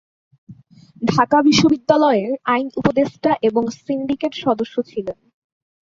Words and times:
ঢাকা 1.01 1.37
বিশ্ববিদ্যালয়ের 1.41 2.31
আইন 2.45 2.67
উপদেষ্টা 2.75 3.31
এবং 3.47 3.63
সিন্ডিকেট 3.79 4.33
সদস্য 4.43 4.75
ছিলেন। 4.81 5.17